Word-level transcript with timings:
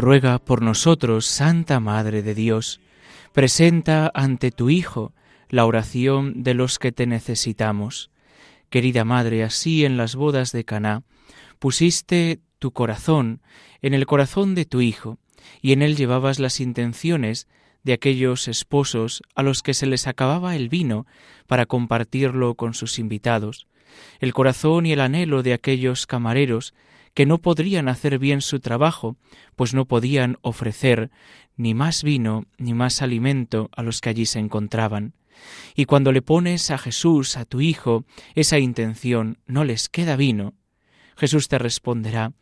Ruega 0.00 0.38
por 0.38 0.62
nosotros, 0.62 1.26
Santa 1.26 1.78
Madre 1.78 2.22
de 2.22 2.34
Dios, 2.34 2.80
presenta 3.32 4.10
ante 4.14 4.50
tu 4.50 4.70
Hijo 4.70 5.12
la 5.48 5.66
oración 5.66 6.42
de 6.42 6.54
los 6.54 6.78
que 6.78 6.92
te 6.92 7.06
necesitamos. 7.06 8.10
Querida 8.70 9.04
Madre, 9.04 9.44
así 9.44 9.84
en 9.84 9.96
las 9.96 10.16
bodas 10.16 10.52
de 10.52 10.64
Caná 10.64 11.02
pusiste 11.58 12.40
tu 12.58 12.72
corazón 12.72 13.42
en 13.82 13.94
el 13.94 14.06
corazón 14.06 14.54
de 14.54 14.64
tu 14.64 14.80
Hijo, 14.80 15.18
y 15.62 15.72
en 15.72 15.82
él 15.82 15.96
llevabas 15.96 16.38
las 16.38 16.60
intenciones 16.60 17.48
de 17.82 17.92
aquellos 17.94 18.48
esposos 18.48 19.22
a 19.34 19.42
los 19.42 19.62
que 19.62 19.74
se 19.74 19.86
les 19.86 20.06
acababa 20.06 20.54
el 20.54 20.68
vino 20.68 21.06
para 21.46 21.66
compartirlo 21.66 22.54
con 22.54 22.74
sus 22.74 22.98
invitados, 22.98 23.66
el 24.20 24.32
corazón 24.32 24.86
y 24.86 24.92
el 24.92 25.00
anhelo 25.00 25.42
de 25.42 25.54
aquellos 25.54 26.06
camareros 26.06 26.74
que 27.14 27.26
no 27.26 27.38
podrían 27.38 27.88
hacer 27.88 28.18
bien 28.18 28.40
su 28.40 28.60
trabajo, 28.60 29.16
pues 29.56 29.74
no 29.74 29.86
podían 29.86 30.38
ofrecer 30.42 31.10
ni 31.56 31.74
más 31.74 32.02
vino 32.02 32.46
ni 32.58 32.74
más 32.74 33.02
alimento 33.02 33.68
a 33.72 33.82
los 33.82 34.00
que 34.00 34.10
allí 34.10 34.26
se 34.26 34.38
encontraban. 34.38 35.14
Y 35.74 35.86
cuando 35.86 36.12
le 36.12 36.22
pones 36.22 36.70
a 36.70 36.78
Jesús, 36.78 37.36
a 37.36 37.44
tu 37.44 37.60
Hijo, 37.60 38.04
esa 38.34 38.58
intención, 38.58 39.38
no 39.46 39.64
les 39.64 39.88
queda 39.88 40.16
vino, 40.16 40.54
Jesús 41.16 41.48
te 41.48 41.58
responderá, 41.58 42.32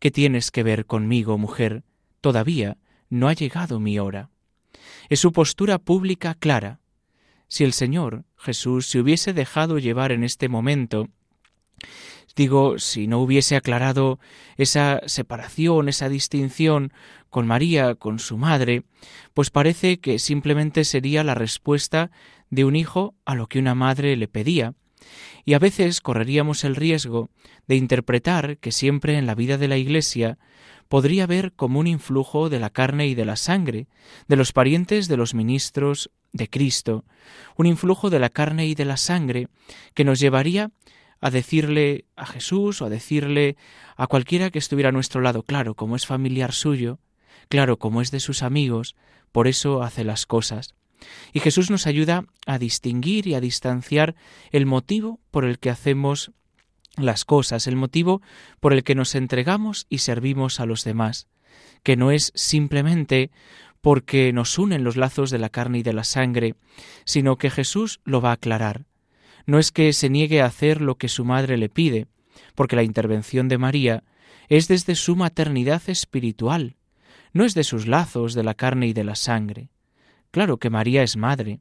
¿qué 0.00 0.10
tienes 0.10 0.50
que 0.50 0.62
ver 0.62 0.86
conmigo, 0.86 1.38
mujer? 1.38 1.82
Todavía 2.20 2.76
no 3.08 3.28
ha 3.28 3.32
llegado 3.32 3.80
mi 3.80 3.98
hora. 3.98 4.30
Es 5.08 5.20
su 5.20 5.32
postura 5.32 5.78
pública 5.78 6.34
clara. 6.34 6.80
Si 7.48 7.64
el 7.64 7.72
Señor 7.72 8.24
Jesús 8.36 8.86
se 8.86 9.00
hubiese 9.00 9.32
dejado 9.32 9.78
llevar 9.78 10.12
en 10.12 10.24
este 10.24 10.48
momento 10.48 11.08
Digo, 12.36 12.78
si 12.78 13.08
no 13.08 13.18
hubiese 13.18 13.56
aclarado 13.56 14.20
esa 14.56 15.00
separación, 15.06 15.88
esa 15.88 16.08
distinción 16.08 16.92
con 17.30 17.46
María, 17.46 17.96
con 17.96 18.20
su 18.20 18.38
madre, 18.38 18.84
pues 19.34 19.50
parece 19.50 19.98
que 19.98 20.18
simplemente 20.18 20.84
sería 20.84 21.24
la 21.24 21.34
respuesta 21.34 22.10
de 22.50 22.64
un 22.64 22.76
hijo 22.76 23.14
a 23.24 23.34
lo 23.34 23.48
que 23.48 23.58
una 23.58 23.74
madre 23.74 24.16
le 24.16 24.28
pedía. 24.28 24.74
Y 25.44 25.54
a 25.54 25.58
veces 25.58 26.00
correríamos 26.00 26.64
el 26.64 26.76
riesgo 26.76 27.30
de 27.66 27.76
interpretar 27.76 28.58
que 28.58 28.72
siempre 28.72 29.18
en 29.18 29.26
la 29.26 29.34
vida 29.34 29.58
de 29.58 29.68
la 29.68 29.76
Iglesia 29.76 30.38
podría 30.88 31.24
haber 31.24 31.52
como 31.52 31.80
un 31.80 31.86
influjo 31.86 32.48
de 32.48 32.60
la 32.60 32.70
carne 32.70 33.06
y 33.06 33.14
de 33.14 33.24
la 33.24 33.36
sangre, 33.36 33.88
de 34.26 34.36
los 34.36 34.52
parientes 34.52 35.08
de 35.08 35.16
los 35.16 35.34
ministros 35.34 36.10
de 36.32 36.48
Cristo, 36.48 37.04
un 37.56 37.66
influjo 37.66 38.10
de 38.10 38.18
la 38.18 38.30
carne 38.30 38.66
y 38.66 38.74
de 38.74 38.84
la 38.84 38.96
sangre 38.96 39.48
que 39.94 40.04
nos 40.04 40.20
llevaría 40.20 40.70
a 41.20 41.30
decirle 41.30 42.06
a 42.16 42.26
Jesús 42.26 42.80
o 42.80 42.86
a 42.86 42.90
decirle 42.90 43.56
a 43.96 44.06
cualquiera 44.06 44.50
que 44.50 44.58
estuviera 44.58 44.90
a 44.90 44.92
nuestro 44.92 45.20
lado, 45.20 45.42
claro, 45.42 45.74
como 45.74 45.96
es 45.96 46.06
familiar 46.06 46.52
suyo, 46.52 47.00
claro, 47.48 47.78
como 47.78 48.00
es 48.02 48.10
de 48.10 48.20
sus 48.20 48.42
amigos, 48.42 48.96
por 49.32 49.48
eso 49.48 49.82
hace 49.82 50.04
las 50.04 50.26
cosas. 50.26 50.74
Y 51.32 51.40
Jesús 51.40 51.70
nos 51.70 51.86
ayuda 51.86 52.24
a 52.46 52.58
distinguir 52.58 53.26
y 53.26 53.34
a 53.34 53.40
distanciar 53.40 54.14
el 54.50 54.66
motivo 54.66 55.20
por 55.30 55.44
el 55.44 55.58
que 55.58 55.70
hacemos 55.70 56.32
las 56.96 57.24
cosas, 57.24 57.66
el 57.66 57.76
motivo 57.76 58.20
por 58.60 58.72
el 58.72 58.82
que 58.82 58.94
nos 58.94 59.14
entregamos 59.14 59.86
y 59.88 59.98
servimos 59.98 60.58
a 60.60 60.66
los 60.66 60.84
demás, 60.84 61.28
que 61.82 61.96
no 61.96 62.10
es 62.10 62.32
simplemente 62.34 63.30
porque 63.80 64.32
nos 64.32 64.58
unen 64.58 64.82
los 64.82 64.96
lazos 64.96 65.30
de 65.30 65.38
la 65.38 65.50
carne 65.50 65.78
y 65.78 65.82
de 65.82 65.92
la 65.92 66.02
sangre, 66.02 66.56
sino 67.04 67.36
que 67.36 67.50
Jesús 67.50 68.00
lo 68.04 68.20
va 68.20 68.30
a 68.30 68.34
aclarar 68.34 68.86
no 69.48 69.58
es 69.58 69.72
que 69.72 69.94
se 69.94 70.10
niegue 70.10 70.42
a 70.42 70.44
hacer 70.44 70.82
lo 70.82 70.98
que 70.98 71.08
su 71.08 71.24
madre 71.24 71.56
le 71.56 71.70
pide, 71.70 72.06
porque 72.54 72.76
la 72.76 72.82
intervención 72.82 73.48
de 73.48 73.56
María 73.56 74.04
es 74.48 74.68
desde 74.68 74.94
su 74.94 75.16
maternidad 75.16 75.80
espiritual, 75.86 76.76
no 77.32 77.46
es 77.46 77.54
de 77.54 77.64
sus 77.64 77.86
lazos 77.86 78.34
de 78.34 78.42
la 78.42 78.52
carne 78.52 78.88
y 78.88 78.92
de 78.92 79.04
la 79.04 79.14
sangre. 79.14 79.70
Claro 80.32 80.58
que 80.58 80.68
María 80.68 81.02
es 81.02 81.16
madre, 81.16 81.60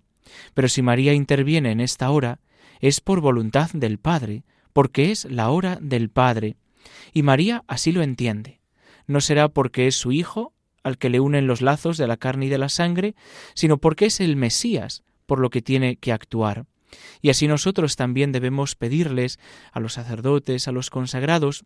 pero 0.53 0.67
si 0.67 0.81
María 0.81 1.13
interviene 1.13 1.71
en 1.71 1.79
esta 1.79 2.11
hora, 2.11 2.41
es 2.81 2.99
por 2.99 3.21
voluntad 3.21 3.69
del 3.71 3.99
Padre, 3.99 4.43
porque 4.73 5.11
es 5.11 5.23
la 5.23 5.49
hora 5.49 5.79
del 5.81 6.09
Padre, 6.09 6.57
y 7.13 7.23
María 7.23 7.63
así 7.67 7.93
lo 7.93 8.01
entiende. 8.01 8.59
No 9.05 9.21
será 9.21 9.47
porque 9.47 9.87
es 9.87 9.95
su 9.95 10.11
Hijo 10.11 10.53
al 10.83 10.97
que 10.97 11.09
le 11.09 11.21
unen 11.21 11.47
los 11.47 11.61
lazos 11.61 11.97
de 11.97 12.07
la 12.07 12.17
carne 12.17 12.47
y 12.47 12.49
de 12.49 12.57
la 12.57 12.67
sangre, 12.67 13.15
sino 13.53 13.77
porque 13.77 14.07
es 14.07 14.19
el 14.19 14.35
Mesías 14.35 15.05
por 15.25 15.39
lo 15.39 15.49
que 15.49 15.61
tiene 15.61 15.95
que 15.95 16.11
actuar. 16.11 16.65
Y 17.21 17.29
así 17.29 17.47
nosotros 17.47 17.95
también 17.95 18.31
debemos 18.31 18.75
pedirles 18.75 19.39
a 19.71 19.79
los 19.79 19.93
sacerdotes, 19.93 20.67
a 20.67 20.71
los 20.71 20.89
consagrados, 20.89 21.65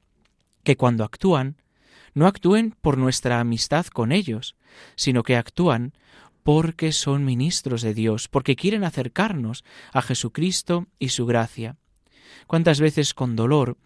que 0.63 0.77
cuando 0.77 1.03
actúan, 1.03 1.57
no 2.13 2.27
actúen 2.27 2.75
por 2.81 2.97
nuestra 2.97 3.39
amistad 3.39 3.85
con 3.87 4.11
ellos, 4.11 4.55
sino 4.95 5.23
que 5.23 5.37
actúan 5.37 5.93
porque 6.43 6.91
son 6.91 7.23
ministros 7.23 7.81
de 7.81 7.93
Dios, 7.93 8.27
porque 8.27 8.55
quieren 8.55 8.83
acercarnos 8.83 9.63
a 9.93 10.01
Jesucristo 10.01 10.87
y 10.99 11.09
su 11.09 11.25
gracia. 11.25 11.77
¿Cuántas 12.47 12.79
veces 12.79 13.13
con 13.13 13.35
dolor? 13.35 13.77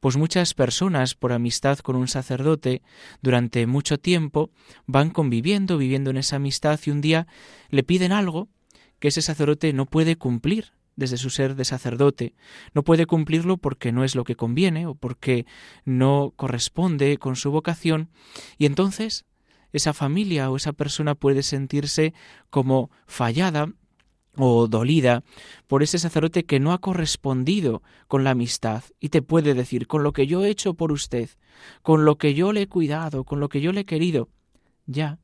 Pues 0.00 0.16
muchas 0.16 0.54
personas, 0.54 1.14
por 1.14 1.32
amistad 1.32 1.78
con 1.78 1.96
un 1.96 2.08
sacerdote, 2.08 2.82
durante 3.22 3.66
mucho 3.66 3.98
tiempo 3.98 4.50
van 4.86 5.10
conviviendo, 5.10 5.78
viviendo 5.78 6.10
en 6.10 6.18
esa 6.18 6.36
amistad 6.36 6.78
y 6.84 6.90
un 6.90 7.00
día 7.00 7.26
le 7.70 7.82
piden 7.82 8.12
algo 8.12 8.48
que 8.98 9.08
ese 9.08 9.22
sacerdote 9.22 9.72
no 9.72 9.86
puede 9.86 10.16
cumplir, 10.16 10.72
desde 10.96 11.16
su 11.16 11.30
ser 11.30 11.54
de 11.54 11.64
sacerdote. 11.64 12.34
No 12.74 12.82
puede 12.82 13.06
cumplirlo 13.06 13.56
porque 13.56 13.92
no 13.92 14.04
es 14.04 14.14
lo 14.14 14.24
que 14.24 14.36
conviene 14.36 14.86
o 14.86 14.94
porque 14.94 15.46
no 15.84 16.32
corresponde 16.36 17.16
con 17.18 17.36
su 17.36 17.50
vocación 17.50 18.10
y 18.58 18.66
entonces 18.66 19.24
esa 19.72 19.92
familia 19.92 20.50
o 20.50 20.56
esa 20.56 20.72
persona 20.72 21.14
puede 21.14 21.42
sentirse 21.42 22.12
como 22.50 22.90
fallada 23.06 23.72
o 24.36 24.66
dolida 24.66 25.24
por 25.66 25.82
ese 25.82 25.98
sacerdote 25.98 26.44
que 26.44 26.60
no 26.60 26.72
ha 26.72 26.80
correspondido 26.80 27.82
con 28.08 28.24
la 28.24 28.30
amistad 28.30 28.82
y 29.00 29.10
te 29.10 29.22
puede 29.22 29.54
decir 29.54 29.86
con 29.86 30.02
lo 30.02 30.12
que 30.12 30.26
yo 30.26 30.44
he 30.44 30.50
hecho 30.50 30.74
por 30.74 30.92
usted, 30.92 31.30
con 31.82 32.04
lo 32.04 32.16
que 32.16 32.34
yo 32.34 32.52
le 32.52 32.62
he 32.62 32.66
cuidado, 32.68 33.24
con 33.24 33.40
lo 33.40 33.48
que 33.48 33.60
yo 33.60 33.72
le 33.72 33.82
he 33.82 33.84
querido, 33.84 34.28
ya, 34.86 35.18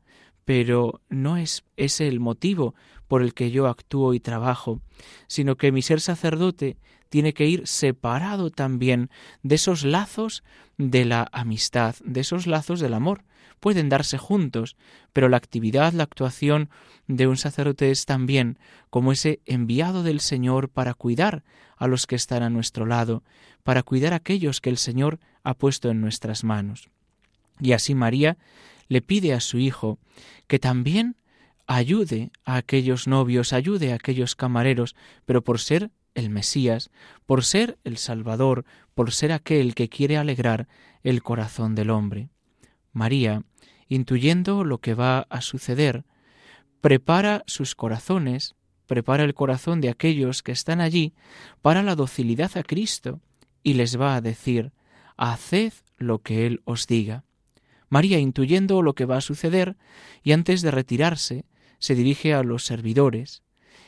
pero 0.49 1.03
no 1.11 1.37
es 1.37 1.63
ese 1.77 2.09
el 2.09 2.21
motivo 2.21 2.75
por 3.07 3.21
el 3.21 3.35
que 3.35 3.51
yo 3.51 3.67
actúo 3.67 4.15
y 4.15 4.19
trabajo, 4.19 4.81
sino 5.27 5.59
que 5.59 5.73
mi 5.73 5.83
ser 5.83 6.01
sacerdote 6.01 6.79
tiene 7.11 7.35
que 7.35 7.45
ir 7.45 7.67
separado 7.67 8.49
también 8.49 9.11
de 9.43 9.57
esos 9.57 9.85
lazos 9.85 10.43
de 10.79 11.05
la 11.05 11.29
amistad, 11.33 11.97
de 12.03 12.21
esos 12.21 12.47
lazos 12.47 12.81
del 12.81 12.95
amor. 12.95 13.25
Pueden 13.61 13.91
darse 13.91 14.17
juntos, 14.17 14.79
pero 15.13 15.29
la 15.29 15.37
actividad, 15.37 15.93
la 15.93 16.05
actuación 16.05 16.71
de 17.09 17.27
un 17.27 17.37
sacerdote 17.37 17.91
es 17.91 18.07
también 18.07 18.59
como 18.89 19.13
ese 19.13 19.41
enviado 19.45 20.03
del 20.03 20.21
Señor 20.21 20.71
para 20.71 20.95
cuidar 20.95 21.45
a 21.77 21.89
los 21.89 22.07
que 22.07 22.17
están 22.17 22.43
a 22.43 22.49
nuestro 22.49 22.87
lado, 22.87 23.23
para 23.65 23.83
cuidar 23.83 24.15
a 24.15 24.17
aquellos 24.17 24.63
que 24.63 24.71
el 24.71 24.79
Señor 24.79 25.21
ha 25.43 25.53
puesto 25.53 25.91
en 25.91 26.01
nuestras 26.01 26.43
manos. 26.43 26.89
Y 27.61 27.73
así 27.73 27.95
María 27.95 28.39
le 28.89 29.03
pide 29.03 29.35
a 29.35 29.41
su 29.41 29.59
hijo 29.59 29.99
que 30.47 30.59
también 30.59 31.17
ayude 31.67 32.31
a 32.45 32.57
aquellos 32.57 33.07
novios, 33.07 33.53
ayude 33.53 33.93
a 33.93 33.97
aquellos 33.97 34.35
camareros, 34.35 34.97
pero 35.27 35.45
por 35.45 35.61
ser 35.61 35.91
el 36.15 36.31
Mesías, 36.31 36.91
por 37.27 37.45
ser 37.45 37.79
el 37.85 37.99
Salvador, 37.99 38.65
por 38.95 39.13
ser 39.13 39.33
aquel 39.33 39.75
que 39.75 39.89
quiere 39.89 40.17
alegrar 40.17 40.67
el 41.03 41.23
corazón 41.23 41.75
del 41.75 41.91
hombre. 41.91 42.31
María, 42.93 43.45
intuyendo 43.87 44.65
lo 44.65 44.79
que 44.79 44.95
va 44.95 45.27
a 45.29 45.41
suceder, 45.41 46.05
prepara 46.81 47.45
sus 47.47 47.75
corazones, 47.75 48.55
prepara 48.87 49.25
el 49.25 49.35
corazón 49.35 49.81
de 49.81 49.91
aquellos 49.91 50.43
que 50.43 50.53
están 50.53 50.81
allí 50.81 51.15
para 51.63 51.83
la 51.83 51.95
docilidad 51.95 52.57
a 52.57 52.63
Cristo 52.63 53.21
y 53.63 53.75
les 53.75 54.01
va 54.01 54.17
a 54.17 54.21
decir, 54.21 54.73
haced 55.17 55.73
lo 55.99 56.21
que 56.21 56.47
Él 56.47 56.63
os 56.65 56.87
diga. 56.87 57.25
María, 57.89 58.19
intuyendo 58.19 58.83
lo 58.83 58.95
que 58.95 59.07
va 59.07 59.17
a 59.17 59.23
suceder, 59.23 59.77
y 60.23 60.33
antes 60.33 60.63
de 60.63 60.71
retirarse, 60.71 61.45
se 61.79 61.95
dirige 61.95 62.35
a 62.35 62.43
los 62.43 62.65
servidores 62.65 63.43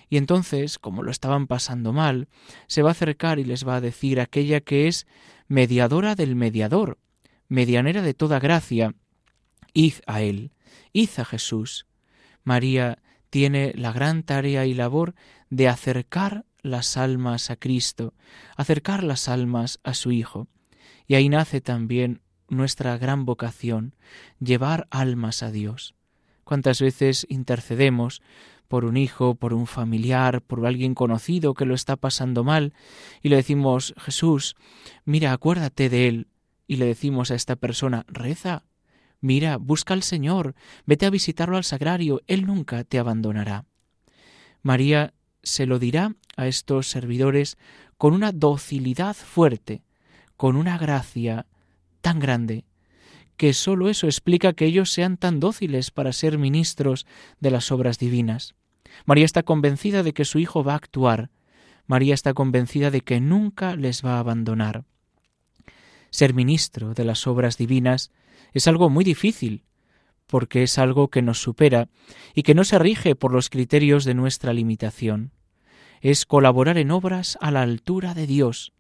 Y 0.09 0.17
entonces, 0.17 0.79
como 0.79 1.03
lo 1.03 1.11
estaban 1.11 1.47
pasando 1.47 1.93
mal, 1.93 2.29
se 2.67 2.83
va 2.83 2.91
a 2.91 2.93
acercar 2.93 3.39
y 3.39 3.45
les 3.45 3.67
va 3.67 3.77
a 3.77 3.81
decir 3.81 4.21
aquella 4.21 4.61
que 4.61 4.89
es 4.89 5.07
mediadora 5.47 6.17
del 6.17 6.35
mediador, 6.35 6.99
medianera 7.49 8.03
de 8.03 8.15
toda 8.15 8.41
gracia, 8.41 8.95
id 9.73 9.95
a 10.07 10.23
él, 10.23 10.53
id 10.93 11.11
a 11.17 11.25
Jesús. 11.25 11.87
María 12.43 12.99
tiene 13.31 13.73
la 13.77 13.93
gran 13.93 14.25
tarea 14.25 14.67
y 14.67 14.75
labor 14.75 15.15
de 15.49 15.69
acercar 15.69 16.45
las 16.63 16.97
almas 16.97 17.51
a 17.51 17.57
Cristo, 17.57 18.15
acercar 18.57 19.05
las 19.05 19.29
almas 19.29 19.79
a 19.85 19.95
su 19.95 20.11
Hijo. 20.11 20.49
Y 21.07 21.15
ahí 21.15 21.29
nace 21.29 21.61
también 21.61 22.21
nuestra 22.51 22.99
gran 22.99 23.25
vocación, 23.25 23.95
llevar 24.41 24.87
almas 24.91 25.43
a 25.43 25.51
Dios. 25.51 25.95
¿Cuántas 26.45 26.81
veces 26.81 27.27
intercedemos 27.31 28.23
por 28.69 28.85
un 28.85 28.97
hijo, 28.97 29.35
por 29.35 29.53
un 29.53 29.67
familiar, 29.67 30.43
por 30.43 30.65
alguien 30.65 30.95
conocido 30.95 31.55
que 31.55 31.65
lo 31.65 31.75
está 31.75 31.97
pasando 31.97 32.45
mal, 32.45 32.73
y 33.21 33.29
le 33.29 33.37
decimos, 33.37 33.95
Jesús, 33.99 34.55
mira, 35.05 35.33
acuérdate 35.33 35.89
de 35.89 36.07
él, 36.07 36.29
y 36.69 36.77
le 36.77 36.87
decimos 36.87 37.33
a 37.33 37.35
esta 37.35 37.57
persona, 37.57 38.05
reza, 38.07 38.65
mira, 39.21 39.57
busca 39.57 39.93
al 39.93 40.05
Señor, 40.05 40.55
vete 40.87 41.07
a 41.07 41.11
visitarlo 41.11 41.57
al 41.57 41.65
sagrario, 41.65 42.23
él 42.29 42.47
nunca 42.47 42.85
te 42.85 43.01
abandonará. 43.01 43.65
María 44.63 45.15
se 45.43 45.67
lo 45.67 45.81
dirá 45.81 46.15
a 46.37 46.47
estos 46.47 46.87
servidores 46.87 47.59
con 47.97 48.15
una 48.15 48.31
docilidad 48.31 49.17
fuerte, 49.17 49.83
con 50.37 50.55
una 50.57 50.79
gracia 50.79 51.47
tan 52.01 52.19
grande, 52.19 52.65
que 53.37 53.55
sólo 53.55 53.89
eso 53.89 54.07
explica 54.07 54.53
que 54.53 54.67
ellos 54.67 54.93
sean 54.93 55.17
tan 55.17 55.41
dóciles 55.41 55.91
para 55.91 56.13
ser 56.13 56.37
ministros 56.37 57.07
de 57.41 57.51
las 57.51 57.73
obras 57.73 57.99
divinas. 57.99 58.55
María 59.07 59.25
está 59.25 59.43
convencida 59.43 60.03
de 60.03 60.13
que 60.13 60.25
su 60.25 60.39
Hijo 60.39 60.63
va 60.63 60.75
a 60.75 60.77
actuar. 60.77 61.31
María 61.87 62.15
está 62.15 62.35
convencida 62.35 62.91
de 62.91 63.01
que 63.01 63.21
nunca 63.21 63.77
les 63.77 64.05
va 64.05 64.17
a 64.17 64.19
abandonar. 64.19 64.85
Ser 66.11 66.35
ministro 66.35 66.93
de 66.93 67.05
las 67.05 67.27
obras 67.27 67.57
divinas 67.57 68.11
es 68.53 68.67
algo 68.69 68.91
muy 68.91 69.05
difícil, 69.05 69.65
porque 70.27 70.63
es 70.63 70.79
algo 70.79 71.09
que 71.09 71.23
nos 71.23 71.41
supera 71.41 71.89
y 72.35 72.43
que 72.43 72.55
no 72.55 72.65
se 72.65 72.79
rige 72.79 73.15
por 73.17 73.33
los 73.33 73.49
criterios 73.49 74.05
de 74.05 74.15
nuestra 74.15 74.53
limitación. 74.53 75.33
Es 76.01 76.27
colaborar 76.27 76.79
en 76.79 76.91
obras 76.91 77.39
a 77.41 77.51
la 77.51 77.63
altura 77.63 78.15
de 78.15 78.27
Dios, 78.27 78.73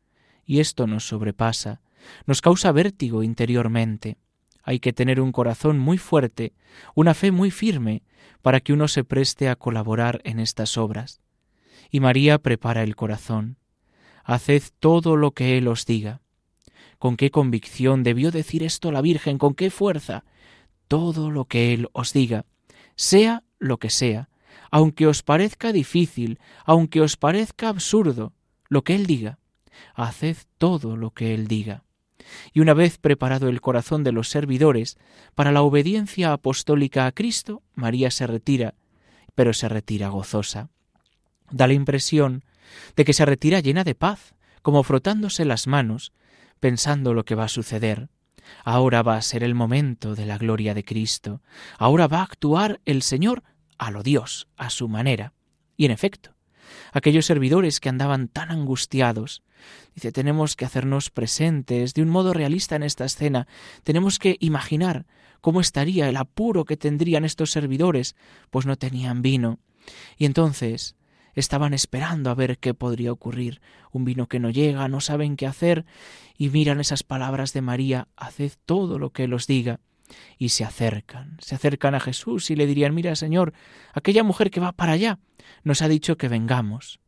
y 0.45 0.61
esto 0.61 0.87
nos 0.87 1.09
sobrepasa, 1.09 1.81
nos 2.27 2.41
causa 2.41 2.73
vértigo 2.73 3.23
interiormente. 3.23 4.17
Hay 4.63 4.81
que 4.81 4.93
tener 4.93 5.21
un 5.21 5.33
corazón 5.33 5.79
muy 5.79 5.99
fuerte, 5.99 6.53
una 6.95 7.15
fe 7.15 7.33
muy 7.33 7.51
firme, 7.51 8.03
para 8.43 8.61
que 8.61 8.73
uno 8.73 8.89
se 8.89 9.05
preste 9.05 9.49
a 9.49 9.57
colaborar 9.57 10.21
en 10.25 10.39
estas 10.39 10.77
obras. 10.77 11.21
Y 11.91 12.01
María 12.01 12.39
prepara 12.39 12.83
el 12.83 12.97
corazón. 12.97 13.57
Haced 14.25 14.63
todo 14.79 15.17
lo 15.17 15.33
que 15.33 15.59
Él 15.59 15.67
os 15.69 15.87
diga. 15.87 16.21
Con 16.99 17.17
qué 17.17 17.31
convicción 17.31 18.03
debió 18.03 18.31
decir 18.31 18.63
esto 18.63 18.93
la 18.93 19.01
Virgen, 19.01 19.39
con 19.39 19.55
qué 19.55 19.71
fuerza. 19.71 20.25
Todo 20.89 21.31
lo 21.31 21.47
que 21.47 21.73
Él 21.73 21.89
os 21.93 22.13
diga, 22.13 22.45
sea 22.97 23.45
lo 23.59 23.79
que 23.79 23.91
sea, 23.91 24.29
aunque 24.71 25.07
os 25.07 25.23
parezca 25.23 25.73
difícil, 25.73 26.39
aunque 26.65 27.01
os 27.01 27.17
parezca 27.17 27.69
absurdo, 27.69 28.35
lo 28.69 28.85
que 28.85 28.95
Él 28.95 29.07
diga, 29.07 29.39
haced 29.95 30.37
todo 30.59 30.97
lo 30.97 31.13
que 31.13 31.35
Él 31.35 31.49
diga 31.49 31.85
y 32.53 32.61
una 32.61 32.75
vez 32.75 32.99
preparado 32.99 33.49
el 33.49 33.61
corazón 33.61 34.05
de 34.05 34.13
los 34.13 34.29
servidores 34.29 34.99
para 35.35 35.53
la 35.53 35.63
obediencia 35.63 36.33
apostólica 36.33 37.07
a 37.07 37.13
Cristo, 37.13 37.63
María 37.75 38.11
se 38.11 38.27
retira, 38.27 38.75
pero 39.35 39.53
se 39.53 39.69
retira 39.69 40.09
gozosa. 40.09 40.69
Da 41.51 41.67
la 41.67 41.75
impresión 41.75 42.45
de 42.97 43.05
que 43.05 43.13
se 43.13 43.25
retira 43.25 43.61
llena 43.61 43.85
de 43.85 43.95
paz, 43.95 44.35
como 44.63 44.83
frotándose 44.83 45.45
las 45.45 45.67
manos, 45.67 46.13
pensando 46.61 47.15
lo 47.15 47.25
que 47.25 47.35
va 47.35 47.45
a 47.45 47.49
suceder. 47.49 48.09
Ahora 48.65 49.03
va 49.03 49.17
a 49.17 49.23
ser 49.23 49.43
el 49.43 49.55
momento 49.55 50.15
de 50.15 50.27
la 50.27 50.39
gloria 50.39 50.75
de 50.75 50.85
Cristo. 50.85 51.43
Ahora 51.79 52.07
va 52.07 52.19
a 52.19 52.25
actuar 52.25 52.81
el 52.85 53.03
Señor 53.03 53.43
a 53.79 53.91
lo 53.91 54.03
Dios, 54.03 54.49
a 54.57 54.71
su 54.71 54.89
manera. 54.89 55.33
Y 55.77 55.87
en 55.87 55.91
efecto, 55.91 56.35
aquellos 56.93 57.27
servidores 57.27 57.81
que 57.81 57.89
andaban 57.89 58.29
tan 58.29 58.51
angustiados, 58.51 59.43
Tenemos 60.01 60.57
que 60.57 60.65
hacernos 60.65 61.11
presentes 61.11 61.95
de 61.95 62.03
un 62.03 62.09
modo 62.09 62.33
realista 62.33 62.77
en 62.77 62.83
esta 62.83 63.05
escena. 63.05 63.47
Tenemos 63.85 64.19
que 64.19 64.37
imaginar 64.41 65.07
cómo 65.41 65.61
estaría 65.61 66.09
el 66.09 66.17
apuro 66.17 66.65
que 66.65 66.77
tendrían 66.77 67.25
estos 67.25 67.51
servidores, 67.51 68.17
pues 68.51 68.67
no 68.67 68.77
tenían 68.77 69.23
vino. 69.23 69.59
Y 70.17 70.25
entonces 70.25 70.97
estaban 71.35 71.75
esperando 71.75 72.31
a 72.31 72.35
ver 72.35 72.59
qué 72.59 72.75
podría 72.75 73.13
ocurrir. 73.13 73.61
Un 73.93 74.05
vino 74.05 74.27
que 74.27 74.41
no 74.41 74.51
llega, 74.51 74.89
no 74.89 75.01
saben 75.01 75.37
qué 75.37 75.47
hacer, 75.47 75.85
y 76.37 76.49
miran 76.49 76.81
esas 76.81 77.03
palabras 77.03 77.53
de 77.53 77.61
María, 77.61 78.09
haced 78.17 78.53
todo 78.67 78.99
lo 78.99 79.11
que 79.11 79.25
Él 79.25 79.35
os 79.35 79.47
diga. 79.47 79.81
Y 80.39 80.49
se 80.49 80.65
acercan, 80.65 81.37
se 81.41 81.55
acercan 81.55 81.95
a 81.95 82.01
Jesús 82.01 82.51
y 82.51 82.57
le 82.57 82.67
dirían, 82.67 82.95
mira, 82.95 83.15
Señor, 83.15 83.53
aquella 83.93 84.25
mujer 84.25 84.51
que 84.51 84.59
va 84.59 84.73
para 84.73 84.93
allá 84.93 85.21
nos 85.63 85.83
ha 85.83 85.89
dicho 85.89 86.17
que 86.17 86.29
vengamos 86.29 87.00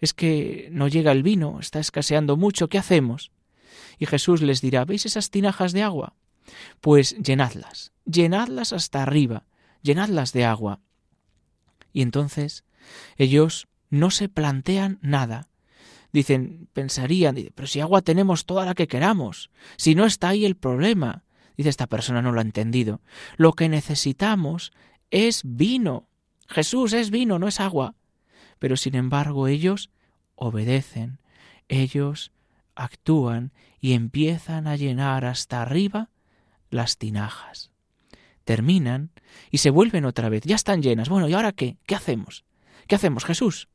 es 0.00 0.14
que 0.14 0.68
no 0.72 0.88
llega 0.88 1.12
el 1.12 1.22
vino, 1.22 1.58
está 1.60 1.80
escaseando 1.80 2.36
mucho, 2.36 2.68
¿qué 2.68 2.78
hacemos? 2.78 3.30
Y 3.98 4.06
Jesús 4.06 4.42
les 4.42 4.60
dirá, 4.60 4.84
¿veis 4.84 5.06
esas 5.06 5.30
tinajas 5.30 5.72
de 5.72 5.82
agua? 5.82 6.14
Pues 6.80 7.16
llenadlas, 7.18 7.92
llenadlas 8.04 8.72
hasta 8.72 9.02
arriba, 9.02 9.46
llenadlas 9.82 10.32
de 10.32 10.44
agua. 10.44 10.80
Y 11.92 12.02
entonces 12.02 12.64
ellos 13.16 13.68
no 13.90 14.10
se 14.10 14.28
plantean 14.28 14.98
nada. 15.02 15.48
Dicen, 16.12 16.68
pensarían, 16.72 17.36
pero 17.54 17.66
si 17.66 17.80
agua 17.80 18.02
tenemos 18.02 18.46
toda 18.46 18.64
la 18.64 18.74
que 18.74 18.88
queramos, 18.88 19.50
si 19.76 19.94
no 19.94 20.06
está 20.06 20.28
ahí 20.28 20.44
el 20.44 20.56
problema. 20.56 21.24
Dice, 21.56 21.70
esta 21.70 21.86
persona 21.86 22.20
no 22.20 22.32
lo 22.32 22.40
ha 22.40 22.42
entendido. 22.42 23.00
Lo 23.36 23.52
que 23.52 23.68
necesitamos 23.68 24.72
es 25.10 25.40
vino. 25.44 26.08
Jesús 26.48 26.92
es 26.92 27.10
vino, 27.10 27.38
no 27.38 27.48
es 27.48 27.60
agua 27.60 27.94
pero 28.58 28.76
sin 28.76 28.94
embargo 28.94 29.48
ellos 29.48 29.90
obedecen, 30.34 31.18
ellos 31.68 32.32
actúan 32.74 33.52
y 33.80 33.94
empiezan 33.94 34.66
a 34.66 34.76
llenar 34.76 35.24
hasta 35.24 35.62
arriba 35.62 36.10
las 36.70 36.98
tinajas. 36.98 37.70
Terminan 38.44 39.10
y 39.50 39.58
se 39.58 39.70
vuelven 39.70 40.04
otra 40.04 40.28
vez, 40.28 40.44
ya 40.44 40.54
están 40.54 40.82
llenas. 40.82 41.08
Bueno, 41.08 41.28
¿y 41.28 41.34
ahora 41.34 41.52
qué? 41.52 41.78
¿Qué 41.86 41.94
hacemos? 41.94 42.44
¿Qué 42.86 42.94
hacemos, 42.94 43.24
Jesús? 43.24 43.68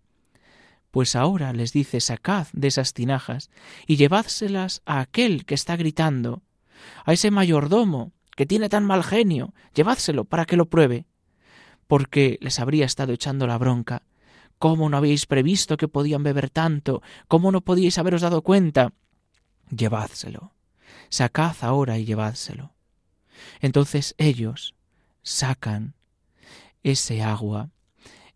Pues 0.92 1.16
ahora 1.16 1.54
les 1.54 1.74
dice, 1.74 2.00
sacad 2.00 2.48
de 2.54 2.68
esas 2.68 2.94
tinajas 2.94 3.50
y 3.88 3.96
llevádselas 3.96 4.82
a 4.86 5.00
aquel 5.00 5.46
que 5.46 5.56
está 5.56 5.76
gritando, 5.76 6.44
a 7.06 7.14
ese 7.14 7.32
mayordomo 7.32 8.12
que 8.36 8.46
tiene 8.46 8.70
tan 8.70 8.86
mal 8.86 9.04
genio, 9.04 9.54
llevádselo 9.74 10.26
para 10.26 10.46
que 10.46 10.58
lo 10.58 10.66
pruebe, 10.66 11.06
porque 11.88 12.38
les 12.42 12.60
habría 12.60 12.86
estado 12.86 13.14
echando 13.14 13.48
la 13.48 13.58
bronca 13.58 14.04
¿Cómo 14.62 14.92
no 14.92 14.98
habéis 14.98 15.26
previsto 15.26 15.76
que 15.76 15.88
podían 15.88 16.22
beber 16.22 16.52
tanto? 16.52 17.02
¿Cómo 17.28 17.52
no 17.52 17.62
podíais 17.62 17.98
haberos 17.98 18.22
dado 18.22 18.44
cuenta? 18.44 18.94
Llevádselo. 19.76 20.54
Sacad 21.10 21.56
ahora 21.62 21.98
y 21.98 22.06
llevádselo. 22.06 22.72
Entonces 23.60 24.14
ellos 24.20 24.76
sacan 25.24 25.96
ese 26.84 27.24
agua, 27.24 27.72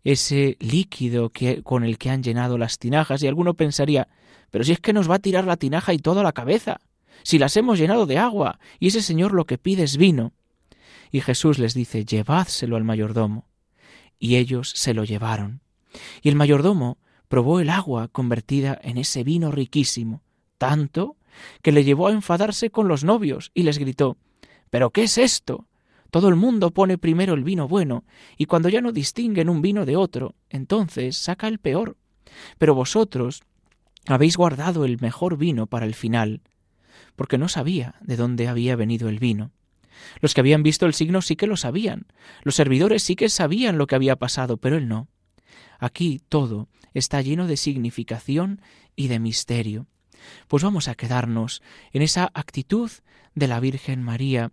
ese 0.02 0.56
líquido 0.58 1.30
que, 1.30 1.62
con 1.62 1.84
el 1.84 1.96
que 1.96 2.10
han 2.10 2.24
llenado 2.24 2.58
las 2.58 2.80
tinajas, 2.80 3.22
y 3.22 3.28
alguno 3.28 3.54
pensaría, 3.54 4.08
pero 4.50 4.64
si 4.64 4.72
es 4.72 4.80
que 4.80 4.92
nos 4.92 5.08
va 5.08 5.14
a 5.14 5.20
tirar 5.20 5.44
la 5.44 5.56
tinaja 5.56 5.94
y 5.94 6.00
toda 6.00 6.24
la 6.24 6.32
cabeza, 6.32 6.80
si 7.22 7.38
las 7.38 7.56
hemos 7.56 7.78
llenado 7.78 8.04
de 8.04 8.18
agua, 8.18 8.58
y 8.80 8.88
ese 8.88 9.00
señor 9.00 9.32
lo 9.32 9.44
que 9.44 9.58
pide 9.58 9.84
es 9.84 9.96
vino. 9.96 10.32
Y 11.12 11.20
Jesús 11.20 11.60
les 11.60 11.72
dice, 11.72 12.04
llevádselo 12.04 12.74
al 12.74 12.82
mayordomo. 12.82 13.46
Y 14.18 14.34
ellos 14.34 14.72
se 14.74 14.92
lo 14.92 15.04
llevaron. 15.04 15.60
Y 16.22 16.28
el 16.28 16.36
mayordomo 16.36 16.98
probó 17.28 17.60
el 17.60 17.70
agua 17.70 18.08
convertida 18.08 18.78
en 18.82 18.98
ese 18.98 19.24
vino 19.24 19.50
riquísimo, 19.50 20.22
tanto 20.58 21.16
que 21.62 21.72
le 21.72 21.84
llevó 21.84 22.08
a 22.08 22.12
enfadarse 22.12 22.70
con 22.70 22.88
los 22.88 23.04
novios 23.04 23.50
y 23.54 23.62
les 23.62 23.78
gritó 23.78 24.16
¿Pero 24.70 24.90
qué 24.90 25.04
es 25.04 25.18
esto? 25.18 25.68
Todo 26.10 26.28
el 26.28 26.36
mundo 26.36 26.70
pone 26.70 26.98
primero 26.98 27.34
el 27.34 27.44
vino 27.44 27.68
bueno, 27.68 28.04
y 28.36 28.46
cuando 28.46 28.68
ya 28.68 28.80
no 28.80 28.92
distinguen 28.92 29.48
un 29.48 29.60
vino 29.60 29.84
de 29.84 29.96
otro, 29.96 30.34
entonces 30.50 31.16
saca 31.16 31.48
el 31.48 31.58
peor. 31.58 31.96
Pero 32.58 32.74
vosotros 32.74 33.42
habéis 34.06 34.36
guardado 34.36 34.84
el 34.84 34.98
mejor 35.00 35.36
vino 35.36 35.66
para 35.66 35.86
el 35.86 35.94
final, 35.94 36.42
porque 37.16 37.38
no 37.38 37.48
sabía 37.48 37.96
de 38.00 38.16
dónde 38.16 38.48
había 38.48 38.76
venido 38.76 39.08
el 39.08 39.18
vino. 39.18 39.52
Los 40.20 40.34
que 40.34 40.40
habían 40.40 40.62
visto 40.62 40.86
el 40.86 40.94
signo 40.94 41.22
sí 41.22 41.36
que 41.36 41.46
lo 41.46 41.56
sabían, 41.56 42.06
los 42.42 42.54
servidores 42.54 43.02
sí 43.02 43.16
que 43.16 43.28
sabían 43.28 43.78
lo 43.78 43.86
que 43.86 43.94
había 43.94 44.16
pasado, 44.16 44.58
pero 44.58 44.76
él 44.76 44.88
no. 44.88 45.08
Aquí 45.78 46.20
todo 46.28 46.68
está 46.94 47.20
lleno 47.20 47.46
de 47.46 47.56
significación 47.56 48.60
y 48.94 49.08
de 49.08 49.18
misterio. 49.18 49.86
Pues 50.48 50.62
vamos 50.62 50.88
a 50.88 50.94
quedarnos 50.94 51.62
en 51.92 52.02
esa 52.02 52.30
actitud 52.34 52.90
de 53.34 53.48
la 53.48 53.60
Virgen 53.60 54.02
María, 54.02 54.50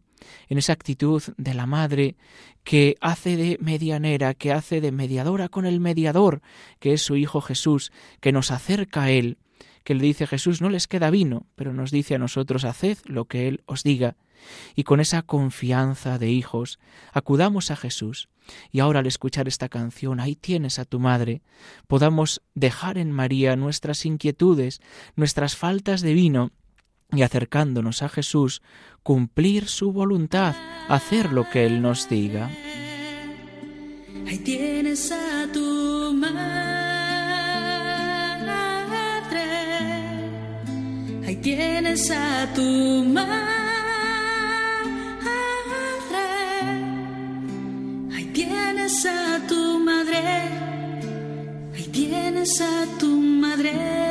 en 0.49 0.57
esa 0.57 0.73
actitud 0.73 1.23
de 1.37 1.53
la 1.53 1.65
Madre 1.65 2.15
que 2.63 2.95
hace 3.01 3.35
de 3.37 3.57
medianera, 3.61 4.33
que 4.33 4.51
hace 4.51 4.81
de 4.81 4.91
mediadora 4.91 5.49
con 5.49 5.65
el 5.65 5.79
mediador, 5.79 6.41
que 6.79 6.93
es 6.93 7.01
su 7.01 7.15
Hijo 7.15 7.41
Jesús, 7.41 7.91
que 8.19 8.31
nos 8.31 8.51
acerca 8.51 9.03
a 9.03 9.11
Él, 9.11 9.37
que 9.83 9.95
le 9.95 10.03
dice 10.03 10.27
Jesús, 10.27 10.61
no 10.61 10.69
les 10.69 10.87
queda 10.87 11.09
vino, 11.09 11.47
pero 11.55 11.73
nos 11.73 11.91
dice 11.91 12.15
a 12.15 12.19
nosotros, 12.19 12.63
haced 12.63 12.97
lo 13.05 13.25
que 13.25 13.47
Él 13.47 13.63
os 13.65 13.83
diga. 13.83 14.15
Y 14.75 14.83
con 14.83 14.99
esa 14.99 15.21
confianza 15.21 16.17
de 16.19 16.29
hijos, 16.29 16.79
acudamos 17.13 17.71
a 17.71 17.75
Jesús. 17.75 18.29
Y 18.71 18.79
ahora 18.79 18.99
al 18.99 19.07
escuchar 19.07 19.47
esta 19.47 19.69
canción, 19.69 20.19
ahí 20.19 20.35
tienes 20.35 20.79
a 20.79 20.85
tu 20.85 20.99
madre, 20.99 21.41
podamos 21.87 22.41
dejar 22.55 22.97
en 22.97 23.11
María 23.11 23.55
nuestras 23.55 24.05
inquietudes, 24.05 24.81
nuestras 25.15 25.55
faltas 25.55 26.01
de 26.01 26.13
vino, 26.13 26.51
y 27.11 27.21
acercándonos 27.21 28.01
a 28.01 28.09
Jesús, 28.09 28.61
cumplir 29.03 29.67
su 29.67 29.91
voluntad, 29.91 30.55
hacer 30.89 31.31
lo 31.31 31.49
que 31.49 31.65
Él 31.65 31.81
nos 31.81 32.09
diga. 32.09 32.49
Ahí 34.27 34.39
tienes 34.39 35.11
a 35.11 35.47
tu 35.51 36.13
madre, 36.13 36.33
ahí 41.25 41.35
tienes 41.37 42.09
a 42.09 42.51
tu 42.53 43.05
madre, 43.05 43.62
a 52.43 52.85
tu 52.99 53.07
madre. 53.07 54.03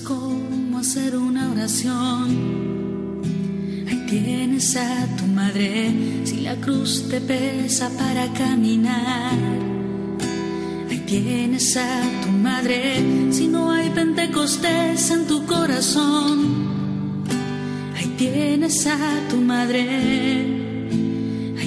cómo 0.00 0.78
hacer 0.78 1.16
una 1.16 1.50
oración. 1.52 3.22
Ahí 3.88 4.06
tienes 4.08 4.76
a 4.76 5.06
tu 5.16 5.26
madre 5.26 6.22
si 6.24 6.40
la 6.40 6.56
cruz 6.56 7.08
te 7.08 7.20
pesa 7.20 7.88
para 7.90 8.32
caminar. 8.32 9.32
Ahí 10.90 11.02
tienes 11.06 11.76
a 11.76 12.02
tu 12.24 12.30
madre 12.30 13.30
si 13.30 13.46
no 13.46 13.70
hay 13.70 13.90
pentecostés 13.90 15.10
en 15.12 15.26
tu 15.28 15.46
corazón. 15.46 16.74
Ahí 17.96 18.12
tienes 18.18 18.84
a 18.88 18.98
tu 19.30 19.36
madre. 19.36 20.65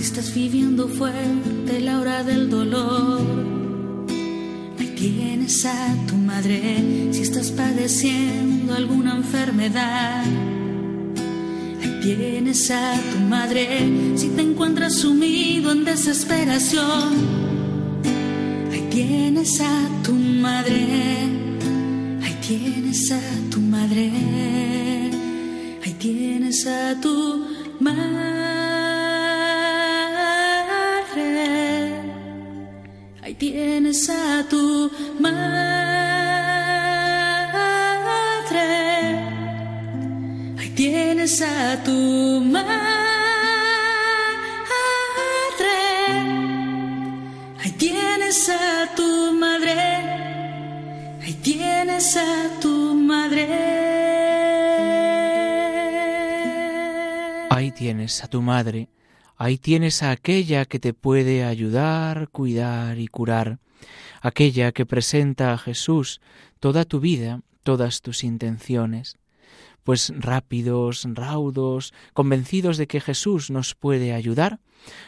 Si 0.00 0.06
estás 0.06 0.32
viviendo 0.32 0.88
fuerte 0.88 1.78
la 1.78 2.00
hora 2.00 2.24
del 2.24 2.48
dolor, 2.48 3.20
ahí 4.78 4.94
tienes 4.96 5.66
a 5.66 5.94
tu 6.08 6.16
si 7.12 7.20
estás 7.20 7.50
padeciendo 7.50 8.72
alguna 8.72 9.14
enfermedad. 9.16 10.24
Ahí 11.82 12.00
tienes 12.00 12.70
a 12.70 12.94
tu 13.12 13.18
madre 13.28 14.16
si 14.16 14.28
te 14.28 14.40
encuentras 14.40 14.94
sumido 14.94 15.70
en 15.70 15.84
desesperación. 15.84 17.12
Ahí 18.72 18.88
tienes 18.90 19.60
a 19.60 20.02
tu 20.02 20.14
madre. 20.14 20.78
Ahí 22.22 22.38
tienes 22.48 23.12
a 23.12 23.20
tu 23.50 23.60
madre. 23.60 24.10
Ahí 25.84 25.92
tienes 25.98 26.66
a 26.66 26.98
tu 27.02 27.44
madre. 27.80 28.29
Tienes 33.40 34.10
a 34.10 34.46
tu 34.50 34.90
madre. 35.18 35.80
a 41.42 41.76
tu 41.84 42.40
madre. 42.40 42.80
Ahí 47.60 47.70
tienes 47.78 48.48
a 48.48 48.94
tu 48.96 49.32
madre. 49.32 49.76
Ahí 51.22 51.34
tienes 51.42 52.16
a 52.16 52.60
tu 52.60 52.94
madre. 52.94 53.46
Ahí 57.50 57.70
tienes 57.70 58.24
a 58.24 58.28
tu 58.28 58.42
madre. 58.42 58.88
Ahí 59.42 59.56
tienes 59.56 60.02
a 60.02 60.10
aquella 60.10 60.66
que 60.66 60.78
te 60.78 60.92
puede 60.92 61.44
ayudar, 61.44 62.28
cuidar 62.28 62.98
y 62.98 63.08
curar, 63.08 63.58
aquella 64.20 64.70
que 64.72 64.84
presenta 64.84 65.54
a 65.54 65.56
Jesús 65.56 66.20
toda 66.58 66.84
tu 66.84 67.00
vida, 67.00 67.40
todas 67.62 68.02
tus 68.02 68.22
intenciones 68.22 69.16
pues 69.82 70.12
rápidos, 70.14 71.06
raudos, 71.14 71.94
convencidos 72.12 72.76
de 72.76 72.86
que 72.86 73.00
Jesús 73.00 73.50
nos 73.50 73.74
puede 73.74 74.12
ayudar, 74.12 74.60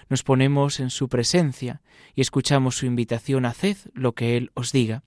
nos 0.09 0.23
ponemos 0.23 0.81
en 0.81 0.89
su 0.89 1.11
presencia 1.11 1.83
y 2.15 2.23
escuchamos 2.23 2.77
su 2.77 2.87
invitación, 2.87 3.45
haced 3.45 3.77
lo 3.93 4.15
que 4.15 4.39
Él 4.39 4.51
os 4.55 4.73
diga. 4.73 5.05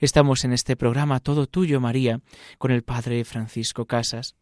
Estamos 0.00 0.44
en 0.44 0.52
este 0.52 0.76
programa 0.76 1.20
Todo 1.20 1.46
Tuyo, 1.46 1.80
María, 1.80 2.20
con 2.58 2.70
el 2.70 2.82
Padre 2.82 3.24
Francisco 3.24 3.86
Casas. 3.86 4.36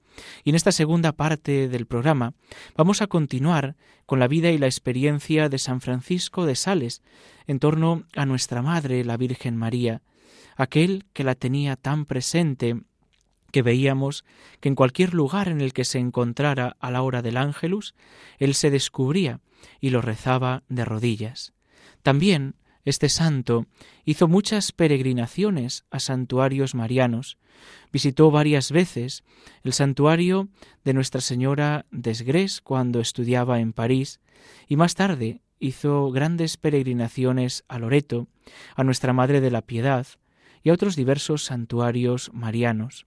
Y 0.45 0.51
en 0.51 0.57
esta 0.57 0.73
segunda 0.73 1.13
parte 1.13 1.69
del 1.69 1.87
programa 1.87 2.35
vamos 2.77 3.03
a 3.03 3.07
continuar 3.07 3.77
con 4.07 4.19
la 4.19 4.29
vida 4.29 4.51
y 4.51 4.59
la 4.59 4.67
experiencia 4.67 5.49
de 5.49 5.59
San 5.59 5.81
Francisco 5.81 6.47
de 6.47 6.57
Sales 6.57 7.03
en 7.47 7.59
torno 7.59 8.05
a 8.17 8.27
nuestra 8.27 8.63
Madre, 8.63 9.05
la 9.05 9.17
Virgen 9.17 9.57
María, 9.57 10.03
aquel 10.57 11.05
que 11.13 11.25
la 11.25 11.35
tenía 11.35 11.77
tan 11.77 12.07
presente 12.07 12.81
que 13.53 13.63
veíamos 13.63 14.25
que 14.61 14.69
en 14.69 14.75
cualquier 14.75 15.15
lugar 15.15 15.49
en 15.49 15.61
el 15.61 15.73
que 15.73 15.85
se 15.85 15.99
encontrara 15.99 16.77
a 16.81 16.91
la 16.91 17.03
hora 17.03 17.23
del 17.23 17.37
ángelus, 17.37 17.95
él 18.39 18.55
se 18.55 18.71
descubría 18.71 19.41
y 19.81 19.91
lo 19.91 20.01
rezaba 20.01 20.63
de 20.69 20.85
rodillas. 20.85 21.53
También 22.03 22.55
este 22.91 23.09
santo 23.09 23.67
hizo 24.05 24.29
muchas 24.29 24.73
peregrinaciones 24.73 25.85
a 25.91 26.01
santuarios 26.01 26.75
marianos, 26.75 27.39
visitó 27.93 28.31
varias 28.31 28.71
veces 28.73 29.25
el 29.63 29.73
santuario 29.73 30.49
de 30.85 30.95
Nuestra 30.95 31.21
Señora 31.21 31.87
Desgrés 31.91 32.61
cuando 32.61 33.01
estudiaba 33.01 33.61
en 33.61 33.73
París 33.73 34.21
y 34.69 34.77
más 34.77 34.95
tarde 34.95 35.41
hizo 35.59 36.11
grandes 36.11 36.57
peregrinaciones 36.57 37.65
a 37.69 37.79
Loreto, 37.79 38.29
a 38.75 38.85
Nuestra 38.85 39.13
Madre 39.13 39.41
de 39.41 39.51
la 39.51 39.63
Piedad 39.63 40.07
y 40.63 40.71
a 40.71 40.73
otros 40.73 40.97
diversos 40.97 41.45
santuarios 41.45 42.31
marianos. 42.33 43.07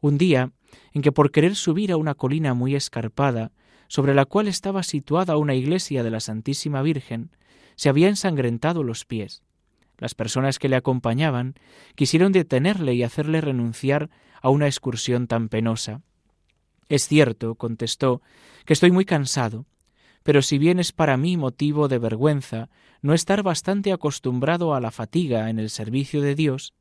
Un 0.00 0.18
día 0.18 0.52
en 0.92 1.02
que 1.02 1.12
por 1.12 1.30
querer 1.30 1.54
subir 1.54 1.92
a 1.92 1.96
una 1.96 2.14
colina 2.14 2.54
muy 2.54 2.74
escarpada, 2.74 3.52
sobre 3.88 4.14
la 4.14 4.24
cual 4.24 4.48
estaba 4.48 4.82
situada 4.82 5.36
una 5.36 5.54
iglesia 5.54 6.02
de 6.02 6.10
la 6.10 6.20
Santísima 6.20 6.82
Virgen, 6.82 7.30
se 7.76 7.88
había 7.88 8.08
ensangrentado 8.08 8.82
los 8.82 9.04
pies. 9.04 9.42
Las 9.98 10.14
personas 10.14 10.58
que 10.58 10.68
le 10.68 10.76
acompañaban 10.76 11.54
quisieron 11.94 12.32
detenerle 12.32 12.94
y 12.94 13.02
hacerle 13.02 13.40
renunciar 13.40 14.10
a 14.42 14.50
una 14.50 14.66
excursión 14.66 15.26
tan 15.26 15.48
penosa. 15.48 16.02
Es 16.88 17.08
cierto, 17.08 17.54
contestó, 17.54 18.22
que 18.64 18.72
estoy 18.72 18.90
muy 18.90 19.04
cansado, 19.04 19.66
pero 20.22 20.42
si 20.42 20.58
bien 20.58 20.80
es 20.80 20.92
para 20.92 21.16
mí 21.16 21.36
motivo 21.36 21.88
de 21.88 21.98
vergüenza 21.98 22.68
no 23.00 23.14
estar 23.14 23.42
bastante 23.42 23.92
acostumbrado 23.92 24.74
a 24.74 24.80
la 24.80 24.90
fatiga 24.90 25.50
en 25.50 25.58
el 25.58 25.70
servicio 25.70 26.20
de 26.20 26.34
Dios, 26.34 26.74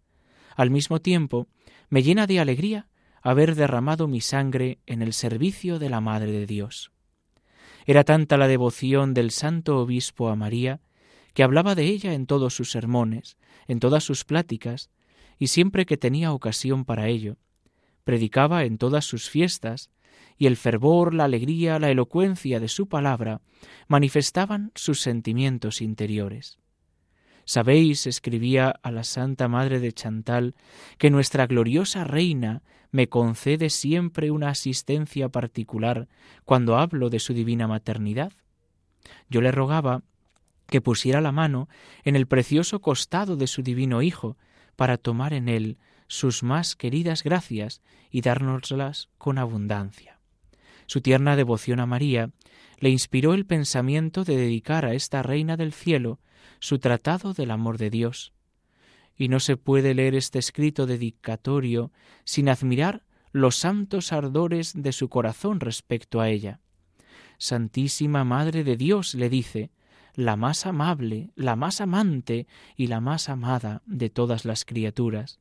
al 0.56 0.72
mismo 0.72 1.00
tiempo 1.00 1.48
me 1.90 2.02
llena 2.02 2.28
de 2.28 2.40
alegría 2.40 2.88
haber 3.22 3.56
derramado 3.56 4.08
mi 4.08 4.22
sangre 4.22 4.80
en 4.86 5.02
el 5.02 5.14
servicio 5.14 5.80
de 5.80 5.90
la 5.90 6.02
Madre 6.02 6.32
de 6.32 6.46
Dios. 6.46 6.92
Era 7.86 8.04
tanta 8.04 8.38
la 8.38 8.48
devoción 8.48 9.13
del 9.13 9.32
santo 9.32 9.80
obispo 9.80 10.30
a 10.30 10.36
María, 10.36 10.82
que 11.34 11.44
hablaba 11.44 11.75
de 11.75 11.84
ella 11.84 12.13
en 12.13 12.25
todos 12.25 12.56
sus 12.56 12.72
sermones, 12.72 13.38
en 13.68 13.80
todas 13.80 14.04
sus 14.04 14.24
pláticas, 14.24 14.89
y 15.38 15.48
siempre 15.48 15.86
que 15.86 15.98
tenía 15.98 16.32
ocasión 16.32 16.86
para 16.86 17.08
ello. 17.08 17.38
Predicaba 18.04 18.63
en 18.63 18.77
todas 18.77 19.06
sus 19.06 19.30
fiestas, 19.30 19.92
y 20.38 20.48
el 20.48 20.58
fervor, 20.58 21.13
la 21.13 21.25
alegría, 21.25 21.80
la 21.80 21.92
elocuencia 21.92 22.60
de 22.60 22.68
su 22.68 22.88
palabra 22.88 23.42
manifestaban 23.88 24.72
sus 24.75 25.01
sentimientos 25.01 25.82
interiores. 25.82 26.58
Sabéis, 27.46 28.08
escribía 28.08 28.70
a 28.82 28.92
la 28.92 29.04
Santa 29.04 29.48
Madre 29.48 29.80
de 29.80 29.94
Chantal, 29.94 30.56
que 30.98 31.12
nuestra 31.12 31.46
gloriosa 31.46 32.04
Reina 32.04 32.64
me 32.92 33.08
concede 33.08 33.70
siempre 33.70 34.32
una 34.32 34.50
asistencia 34.50 35.30
particular 35.30 36.08
cuando 36.44 36.78
hablo 36.78 37.10
de 37.10 37.20
su 37.20 37.34
divina 37.34 37.68
maternidad. 37.68 38.34
Yo 39.30 39.42
le 39.42 39.52
rogaba 39.52 40.02
que 40.68 40.82
pusiera 40.82 41.22
la 41.22 41.32
mano 41.32 41.70
en 42.04 42.16
el 42.16 42.25
precioso 42.25 42.82
costado 42.82 43.36
de 43.36 43.46
su 43.46 43.62
divino 43.62 44.02
Hijo 44.02 44.38
para 44.75 44.98
tomar 44.98 45.34
en 45.34 45.48
él 45.48 45.78
sus 46.08 46.42
más 46.42 46.75
queridas 46.75 47.24
gracias 47.24 47.82
y 48.10 48.22
dárnoslas 48.22 49.10
con 49.18 49.38
abundancia. 49.38 50.20
Su 50.88 51.02
tierna 51.02 51.36
devoción 51.36 51.80
a 51.80 51.86
María 51.86 52.32
le 52.80 52.90
inspiró 52.90 53.34
el 53.34 53.46
pensamiento 53.46 54.24
de 54.24 54.38
dedicar 54.38 54.86
a 54.86 54.94
esta 54.94 55.24
Reina 55.24 55.58
del 55.58 55.74
Cielo 55.74 56.20
su 56.65 56.79
tratado 56.79 57.34
del 57.34 57.51
amor 57.51 57.77
de 57.77 57.91
Dios. 57.91 58.34
Y 59.15 59.27
no 59.27 59.39
se 59.39 59.55
puede 59.55 59.93
leer 59.93 60.15
este 60.15 60.39
escrito 60.39 60.88
dedicatorio 60.88 61.91
sin 62.24 62.50
admirar 62.50 63.05
los 63.31 63.55
santos 63.55 64.12
ardores 64.12 64.74
de 64.75 64.91
su 64.91 65.07
corazón 65.07 65.60
respecto 65.60 66.22
a 66.22 66.29
ella. 66.29 66.62
Santísima 67.38 68.24
Madre 68.24 68.63
de 68.63 68.77
Dios, 68.77 69.13
le 69.13 69.29
dice, 69.29 69.69
la 70.15 70.38
más 70.38 70.65
amable, 70.65 71.29
la 71.36 71.55
más 71.55 71.81
amante 71.81 72.48
y 72.75 72.88
la 72.88 73.00
más 73.00 73.29
amada 73.29 73.84
de 73.86 74.10
todas 74.10 74.43
las 74.43 74.65
criaturas. 74.65 75.39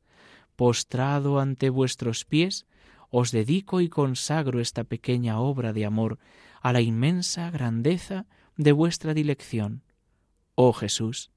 Postrado 0.56 1.40
ante 1.40 1.70
vuestros 1.70 2.26
pies, 2.26 2.66
os 3.08 3.30
dedico 3.30 3.80
y 3.80 3.88
consagro 3.88 4.60
esta 4.60 4.84
pequeña 4.84 5.40
obra 5.40 5.72
de 5.72 5.86
amor 5.86 6.18
a 6.60 6.72
la 6.72 6.82
inmensa 6.82 7.50
grandeza 7.50 8.26
de 8.56 8.72
vuestra 8.72 9.14
dilección. 9.14 9.82
Oh 10.54 10.72
Jesús, 10.72 11.30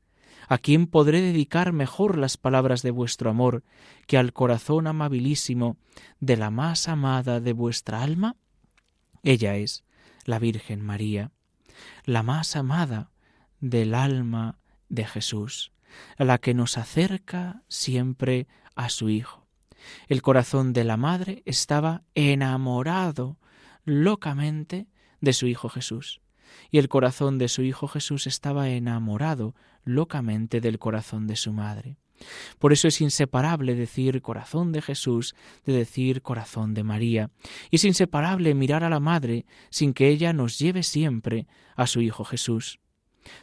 ¿a 0.48 0.58
quién 0.58 0.88
podré 0.88 1.22
dedicar 1.22 1.74
mejor 1.74 2.18
las 2.18 2.38
palabras 2.38 2.82
de 2.82 2.92
vuestro 2.92 3.30
amor 3.30 3.64
que 4.06 4.18
al 4.18 4.34
corazón 4.34 4.88
amabilísimo 4.88 5.78
de 6.20 6.38
la 6.38 6.52
más 6.52 6.88
amada 6.88 7.40
de 7.40 7.54
vuestra 7.54 8.04
alma? 8.04 8.36
Ella 9.24 9.56
es 9.56 9.84
la 10.26 10.40
Virgen 10.40 10.82
María, 10.82 11.32
la 12.06 12.24
más 12.24 12.56
amada 12.56 13.12
del 13.60 13.96
alma 13.96 14.60
de 14.90 15.06
Jesús, 15.06 15.72
la 16.18 16.38
que 16.38 16.54
nos 16.54 16.78
acerca 16.78 17.64
siempre 17.68 18.48
a 18.76 18.90
su 18.90 19.10
Hijo. 19.10 19.48
El 20.08 20.22
corazón 20.22 20.74
de 20.74 20.84
la 20.84 20.98
madre 20.98 21.44
estaba 21.46 22.04
enamorado 22.14 23.38
locamente 23.86 24.88
de 25.22 25.34
su 25.34 25.48
Hijo 25.48 25.70
Jesús, 25.70 26.22
y 26.72 26.78
el 26.78 26.90
corazón 26.90 27.38
de 27.38 27.48
su 27.48 27.62
Hijo 27.64 27.88
Jesús 27.88 28.28
estaba 28.28 28.70
enamorado 28.70 29.56
locamente 29.84 30.62
del 30.62 30.80
corazón 30.80 31.28
de 31.28 31.36
su 31.36 31.54
madre. 31.54 31.98
Por 32.60 32.74
eso 32.74 32.88
es 32.88 33.02
inseparable 33.02 33.76
decir 33.76 34.22
corazón 34.22 34.72
de 34.72 34.82
Jesús 34.82 35.36
de 35.66 35.74
decir 35.74 36.22
corazón 36.22 36.74
de 36.74 36.84
María, 36.84 37.30
y 37.70 37.76
es 37.76 37.86
inseparable 37.86 38.54
mirar 38.56 38.84
a 38.84 38.90
la 38.90 39.00
Madre 39.00 39.46
sin 39.70 39.94
que 39.94 40.10
ella 40.10 40.34
nos 40.34 40.58
lleve 40.58 40.84
siempre 40.84 41.48
a 41.76 41.88
su 41.88 42.02
Hijo 42.02 42.26
Jesús. 42.26 42.80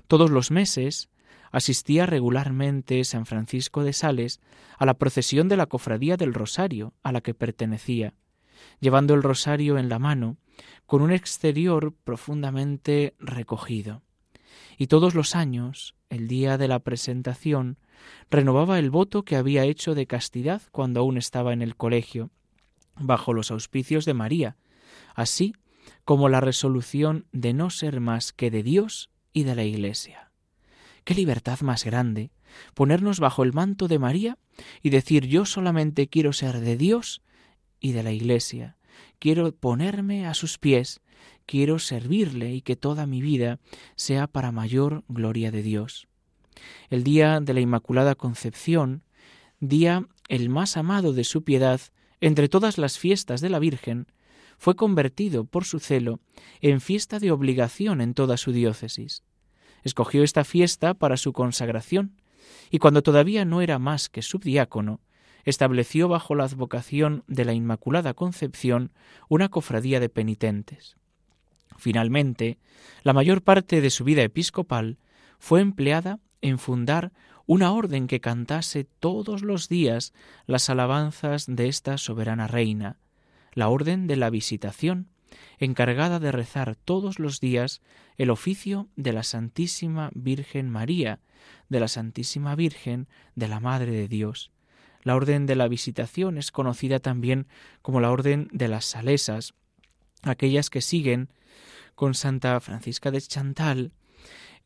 Todos 0.09 0.31
los 0.31 0.50
meses 0.50 1.09
asistía 1.52 2.07
regularmente 2.07 3.05
San 3.05 3.26
Francisco 3.26 3.85
de 3.85 3.92
Sales 3.92 4.40
a 4.76 4.87
la 4.87 4.94
procesión 4.94 5.48
de 5.48 5.57
la 5.57 5.66
Cofradía 5.66 6.16
del 6.16 6.35
Rosario 6.35 6.94
a 7.02 7.12
la 7.12 7.20
que 7.20 7.35
pertenecía, 7.35 8.14
llevando 8.81 9.14
el 9.14 9.22
rosario 9.22 9.79
en 9.79 9.88
la 9.88 10.00
mano, 10.00 10.37
con 10.87 11.03
un 11.03 11.12
exterior 11.12 11.95
profundamente 12.05 13.14
recogido. 13.19 14.03
Y 14.77 14.88
todos 14.88 15.14
los 15.14 15.35
años, 15.35 15.95
el 16.11 16.29
día 16.29 16.59
de 16.59 16.69
la 16.69 16.81
presentación, 16.81 17.79
renovaba 18.31 18.79
el 18.79 18.90
voto 18.90 19.25
que 19.25 19.37
había 19.37 19.64
hecho 19.64 19.95
de 19.95 20.07
castidad 20.07 20.62
cuando 20.73 21.01
aún 21.01 21.17
estaba 21.17 21.53
en 21.53 21.62
el 21.62 21.77
colegio, 21.77 22.31
bajo 22.97 23.33
los 23.33 23.51
auspicios 23.51 24.05
de 24.05 24.14
María, 24.14 24.57
así 25.14 25.55
como 26.05 26.29
la 26.29 26.40
resolución 26.40 27.27
de 27.33 27.53
no 27.53 27.71
ser 27.71 28.01
más 28.01 28.33
que 28.33 28.51
de 28.51 28.62
Dios 28.62 29.11
y 29.33 29.45
de 29.45 29.55
la 29.55 29.64
Iglesia. 29.64 30.31
Qué 31.05 31.14
libertad 31.14 31.61
más 31.61 31.85
grande 31.85 32.31
ponernos 32.75 33.21
bajo 33.21 33.43
el 33.43 33.53
manto 33.53 33.88
de 33.88 33.99
María 33.99 34.38
y 34.83 34.90
decir 34.90 35.27
yo 35.27 35.45
solamente 35.45 36.09
quiero 36.09 36.33
ser 36.33 36.61
de 36.61 36.77
Dios 36.77 37.23
y 37.81 37.93
de 37.93 38.03
la 38.03 38.12
Iglesia, 38.12 38.77
quiero 39.18 39.52
ponerme 39.52 40.26
a 40.26 40.35
sus 40.35 40.59
pies, 40.59 41.00
quiero 41.46 41.78
servirle 41.78 42.54
y 42.54 42.62
que 42.62 42.76
toda 42.76 43.07
mi 43.07 43.20
vida 43.20 43.59
sea 43.96 44.26
para 44.26 44.52
mayor 44.52 45.04
gloria 45.09 45.50
de 45.50 45.62
Dios. 45.62 46.09
El 46.90 47.04
día 47.04 47.40
de 47.40 47.54
la 47.54 47.61
Inmaculada 47.61 48.14
Concepción, 48.14 49.02
día 49.61 50.07
el 50.28 50.48
más 50.48 50.76
amado 50.76 51.12
de 51.12 51.24
su 51.24 51.44
piedad 51.44 51.80
entre 52.20 52.48
todas 52.48 52.78
las 52.78 52.98
fiestas 52.98 53.40
de 53.40 53.50
la 53.50 53.59
Virgen, 53.59 54.07
fue 54.57 54.76
convertido 54.76 55.44
por 55.44 55.64
su 55.64 55.80
celo 55.80 56.20
en 56.61 56.80
fiesta 56.80 57.18
de 57.18 57.30
obligación 57.30 58.00
en 58.00 58.14
toda 58.14 58.37
su 58.37 58.52
diócesis. 58.52 59.22
Escogió 59.83 60.22
esta 60.22 60.44
fiesta 60.44 60.94
para 60.94 61.16
su 61.16 61.33
consagración, 61.33 62.16
y 62.70 62.78
cuando 62.78 63.02
todavía 63.02 63.44
no 63.44 63.61
era 63.61 63.78
más 63.78 64.09
que 64.09 64.22
subdiácono, 64.22 65.00
estableció 65.44 66.09
bajo 66.09 66.35
la 66.35 66.44
advocación 66.44 67.24
de 67.26 67.44
la 67.44 67.52
Inmaculada 67.52 68.14
Concepción 68.14 68.92
una 69.28 69.48
cofradía 69.48 70.00
de 70.00 70.09
penitentes. 70.09 70.96
Finalmente, 71.76 72.59
la 73.02 73.12
mayor 73.12 73.42
parte 73.42 73.80
de 73.80 73.90
su 73.90 74.04
vida 74.04 74.22
episcopal 74.22 74.98
fue 75.38 75.61
empleada 75.61 76.20
en 76.40 76.59
fundar 76.59 77.12
una 77.46 77.72
orden 77.72 78.07
que 78.07 78.20
cantase 78.20 78.85
todos 78.85 79.42
los 79.42 79.68
días 79.68 80.12
las 80.46 80.70
alabanzas 80.70 81.46
de 81.46 81.68
esta 81.68 81.98
soberana 81.98 82.46
reina, 82.46 82.98
la 83.52 83.68
Orden 83.68 84.07
de 84.07 84.16
la 84.16 84.30
Visitación, 84.30 85.09
encargada 85.59 86.20
de 86.20 86.33
rezar 86.33 86.76
todos 86.76 87.18
los 87.18 87.40
días 87.40 87.83
el 88.16 88.30
oficio 88.30 88.88
de 88.96 89.12
la 89.12 89.22
Santísima 89.22 90.11
Virgen 90.14 90.70
María, 90.70 91.20
de 91.68 91.80
la 91.80 91.88
Santísima 91.88 92.54
Virgen 92.54 93.09
de 93.35 93.48
la 93.48 93.61
Madre 93.61 93.92
de 93.92 94.09
Dios. 94.09 94.54
La 95.05 95.14
Orden 95.14 95.47
de 95.47 95.55
la 95.55 95.69
Visitación 95.69 96.38
es 96.38 96.51
conocida 96.51 96.99
también 96.99 97.47
como 97.83 98.01
la 98.01 98.11
Orden 98.11 98.49
de 98.53 98.69
las 98.69 98.87
Salesas, 98.87 99.55
aquellas 100.23 100.71
que 100.71 100.81
siguen 100.81 101.29
con 101.95 102.14
Santa 102.14 102.59
Francisca 102.61 103.11
de 103.11 103.21
Chantal 103.21 103.93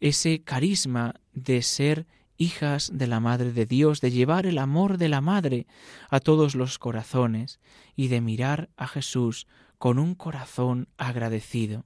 ese 0.01 0.43
carisma 0.43 1.15
de 1.33 1.63
ser 1.63 2.07
hijas 2.37 2.91
de 2.95 3.09
la 3.09 3.19
Madre 3.21 3.53
de 3.53 3.67
Dios, 3.67 4.01
de 4.01 4.13
llevar 4.13 4.47
el 4.47 4.59
amor 4.59 4.97
de 4.97 5.09
la 5.09 5.21
Madre 5.21 5.67
a 6.09 6.21
todos 6.21 6.55
los 6.55 6.79
corazones 6.79 7.59
y 7.97 8.09
de 8.09 8.21
mirar 8.21 8.71
a 8.77 8.87
Jesús 8.87 9.49
con 9.77 9.99
un 9.99 10.15
corazón 10.15 10.89
agradecido. 10.97 11.85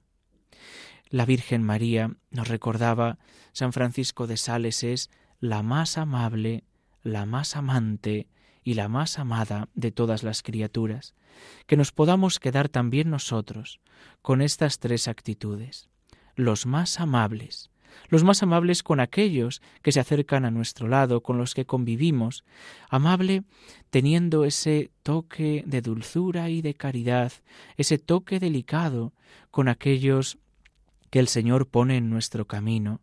La 1.09 1.25
Virgen 1.25 1.63
María, 1.63 2.15
nos 2.29 2.47
recordaba 2.47 3.17
San 3.51 3.73
Francisco 3.73 4.27
de 4.27 4.37
Sales, 4.37 4.83
es 4.83 5.09
la 5.39 5.63
más 5.63 5.97
amable, 5.97 6.63
la 7.01 7.25
más 7.25 7.55
amante 7.55 8.27
y 8.63 8.75
la 8.75 8.87
más 8.87 9.19
amada 9.19 9.69
de 9.73 9.91
todas 9.91 10.23
las 10.23 10.43
criaturas. 10.43 11.13
Que 11.65 11.77
nos 11.77 11.91
podamos 11.91 12.39
quedar 12.39 12.69
también 12.69 13.09
nosotros 13.09 13.79
con 14.21 14.41
estas 14.41 14.79
tres 14.79 15.07
actitudes. 15.07 15.89
Los 16.35 16.65
más 16.65 16.99
amables, 16.99 17.69
los 18.09 18.23
más 18.23 18.43
amables 18.43 18.83
con 18.83 18.99
aquellos 18.99 19.61
que 19.81 19.91
se 19.91 19.99
acercan 19.99 20.45
a 20.45 20.51
nuestro 20.51 20.87
lado, 20.87 21.21
con 21.21 21.37
los 21.37 21.53
que 21.53 21.65
convivimos, 21.65 22.43
amable 22.89 23.43
teniendo 23.89 24.45
ese 24.45 24.91
toque 25.03 25.63
de 25.65 25.81
dulzura 25.81 26.49
y 26.49 26.61
de 26.61 26.73
caridad, 26.73 27.31
ese 27.77 27.97
toque 27.97 28.39
delicado 28.39 29.13
con 29.51 29.67
aquellos 29.67 30.37
que 31.09 31.19
el 31.19 31.27
Señor 31.27 31.67
pone 31.67 31.97
en 31.97 32.09
nuestro 32.09 32.45
camino, 32.45 33.01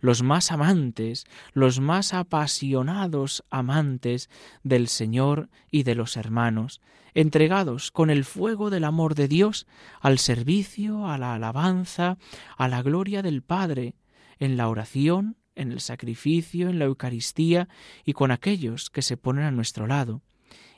los 0.00 0.22
más 0.22 0.52
amantes, 0.52 1.26
los 1.52 1.80
más 1.80 2.14
apasionados 2.14 3.44
amantes 3.50 4.30
del 4.62 4.88
Señor 4.88 5.48
y 5.70 5.82
de 5.82 5.94
los 5.94 6.16
hermanos, 6.16 6.80
entregados 7.14 7.90
con 7.90 8.10
el 8.10 8.24
fuego 8.24 8.70
del 8.70 8.84
amor 8.84 9.14
de 9.14 9.28
Dios 9.28 9.66
al 10.00 10.18
servicio, 10.18 11.08
a 11.08 11.18
la 11.18 11.34
alabanza, 11.34 12.18
a 12.56 12.68
la 12.68 12.82
gloria 12.82 13.22
del 13.22 13.42
Padre, 13.42 13.94
en 14.38 14.56
la 14.56 14.68
oración, 14.68 15.36
en 15.54 15.72
el 15.72 15.80
sacrificio, 15.80 16.68
en 16.68 16.78
la 16.78 16.84
Eucaristía 16.84 17.68
y 18.04 18.12
con 18.12 18.30
aquellos 18.30 18.90
que 18.90 19.02
se 19.02 19.16
ponen 19.16 19.44
a 19.44 19.50
nuestro 19.50 19.86
lado. 19.86 20.22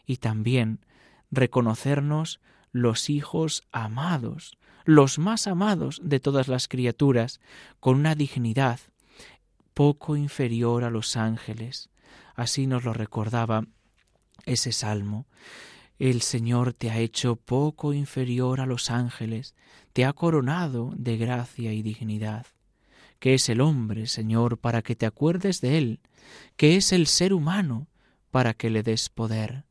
Y 0.07 0.17
también 0.17 0.85
reconocernos 1.31 2.41
los 2.73 3.11
hijos 3.11 3.63
amados, 3.73 4.57
los 4.85 5.19
más 5.19 5.47
amados 5.47 6.01
de 6.03 6.21
todas 6.21 6.49
las 6.49 6.69
criaturas, 6.69 7.41
con 7.81 7.97
una 7.97 8.15
dignidad 8.15 8.81
poco 9.75 10.17
inferior 10.17 10.85
a 10.85 10.91
los 10.91 11.17
ángeles. 11.17 11.91
Así 12.35 12.67
nos 12.67 12.85
lo 12.85 12.93
recordaba 12.93 13.67
ese 14.47 14.73
salmo. 14.73 15.27
El 15.99 16.23
Señor 16.23 16.73
te 16.73 16.91
ha 16.91 16.99
hecho 16.99 17.37
poco 17.37 17.93
inferior 17.93 18.61
a 18.61 18.67
los 18.67 18.91
ángeles, 18.91 19.55
te 19.93 20.05
ha 20.05 20.13
coronado 20.13 20.93
de 20.97 21.19
gracia 21.19 21.73
y 21.73 21.83
dignidad. 21.83 22.47
¿Qué 23.19 23.35
es 23.35 23.51
el 23.51 23.61
hombre, 23.61 24.07
Señor, 24.07 24.57
para 24.57 24.81
que 24.81 24.97
te 24.97 25.05
acuerdes 25.05 25.61
de 25.61 25.77
él? 25.77 26.01
¿Qué 26.57 26.77
es 26.77 26.93
el 26.93 27.07
ser 27.07 27.35
humano 27.35 27.89
para 28.31 28.55
que 28.55 28.71
le 28.71 28.83
des 28.83 29.11
poder? 29.11 29.67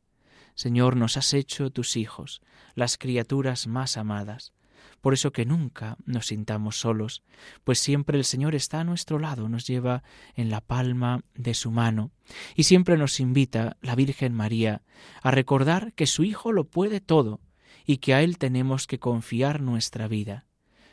Señor, 0.54 0.96
nos 0.96 1.16
has 1.16 1.34
hecho 1.34 1.70
tus 1.70 1.96
hijos, 1.96 2.42
las 2.74 2.96
criaturas 2.96 3.66
más 3.66 3.96
amadas. 3.96 4.52
Por 5.00 5.14
eso 5.14 5.32
que 5.32 5.46
nunca 5.46 5.96
nos 6.04 6.26
sintamos 6.26 6.78
solos, 6.78 7.22
pues 7.64 7.78
siempre 7.78 8.18
el 8.18 8.24
Señor 8.24 8.54
está 8.54 8.80
a 8.80 8.84
nuestro 8.84 9.18
lado, 9.18 9.48
nos 9.48 9.66
lleva 9.66 10.02
en 10.34 10.50
la 10.50 10.60
palma 10.60 11.22
de 11.34 11.54
su 11.54 11.70
mano, 11.70 12.10
y 12.54 12.64
siempre 12.64 12.96
nos 12.96 13.20
invita 13.20 13.76
la 13.80 13.94
Virgen 13.94 14.34
María 14.34 14.82
a 15.22 15.30
recordar 15.30 15.92
que 15.94 16.06
su 16.06 16.24
Hijo 16.24 16.52
lo 16.52 16.64
puede 16.64 17.00
todo, 17.00 17.40
y 17.86 17.98
que 17.98 18.14
a 18.14 18.22
Él 18.22 18.38
tenemos 18.38 18.86
que 18.86 18.98
confiar 18.98 19.62
nuestra 19.62 20.06
vida. 20.06 20.46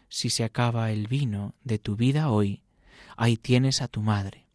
Si 0.10 0.30
se 0.30 0.44
acaba 0.44 0.92
el 0.92 1.08
vino 1.08 1.54
de 1.64 1.80
tu 1.80 1.96
vida 1.96 2.30
hoy, 2.30 2.64
ahí 3.18 3.38
tienes 3.38 3.82
a 3.82 3.88
tu 3.88 4.02
madre. 4.02 4.47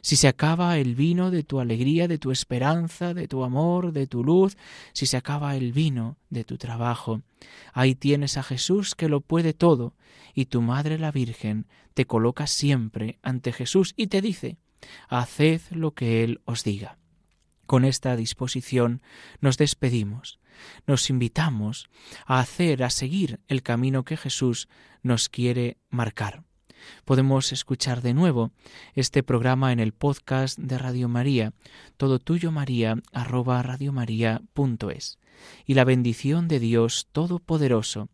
Si 0.00 0.16
se 0.16 0.28
acaba 0.28 0.78
el 0.78 0.94
vino 0.94 1.30
de 1.30 1.42
tu 1.42 1.60
alegría, 1.60 2.08
de 2.08 2.18
tu 2.18 2.30
esperanza, 2.30 3.14
de 3.14 3.28
tu 3.28 3.44
amor, 3.44 3.92
de 3.92 4.06
tu 4.06 4.24
luz, 4.24 4.56
si 4.92 5.06
se 5.06 5.16
acaba 5.16 5.56
el 5.56 5.72
vino 5.72 6.16
de 6.30 6.44
tu 6.44 6.58
trabajo, 6.58 7.22
ahí 7.72 7.94
tienes 7.94 8.36
a 8.36 8.42
Jesús 8.42 8.94
que 8.94 9.08
lo 9.08 9.20
puede 9.20 9.52
todo, 9.52 9.94
y 10.34 10.46
tu 10.46 10.62
Madre 10.62 10.98
la 10.98 11.10
Virgen 11.10 11.66
te 11.94 12.06
coloca 12.06 12.46
siempre 12.46 13.18
ante 13.22 13.52
Jesús 13.52 13.94
y 13.96 14.06
te 14.06 14.20
dice, 14.20 14.58
haced 15.08 15.60
lo 15.70 15.92
que 15.92 16.24
Él 16.24 16.40
os 16.44 16.64
diga. 16.64 16.98
Con 17.66 17.84
esta 17.84 18.16
disposición 18.16 19.02
nos 19.40 19.56
despedimos, 19.56 20.40
nos 20.86 21.08
invitamos 21.08 21.88
a 22.26 22.40
hacer, 22.40 22.82
a 22.82 22.90
seguir 22.90 23.40
el 23.48 23.62
camino 23.62 24.04
que 24.04 24.16
Jesús 24.16 24.68
nos 25.02 25.28
quiere 25.28 25.78
marcar. 25.88 26.44
Podemos 27.04 27.52
escuchar 27.52 28.02
de 28.02 28.14
nuevo 28.14 28.50
este 28.94 29.22
programa 29.22 29.72
en 29.72 29.80
el 29.80 29.92
podcast 29.92 30.58
de 30.58 30.78
Radio 30.78 31.08
María, 31.08 31.52
todo 31.96 32.18
tuyo 32.18 32.50
María, 32.50 32.96
arroba 33.12 33.62
radiomaria.es. 33.62 35.18
Y 35.66 35.74
la 35.74 35.84
bendición 35.84 36.48
de 36.48 36.60
Dios 36.60 37.08
Todopoderoso, 37.12 38.08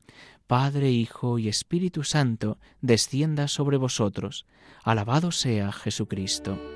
Padre, 0.47 0.91
Hijo 0.91 1.39
y 1.39 1.49
Espíritu 1.49 2.05
Santo, 2.05 2.59
descienda 2.81 3.49
sobre 3.49 3.77
vosotros. 3.77 4.47
Alabado 4.85 5.33
sea 5.33 5.73
Jesucristo. 5.73 6.76